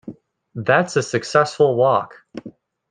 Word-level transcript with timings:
That's 0.55 0.95
a 0.95 1.03
successful 1.03 1.75
walk! 1.75 2.25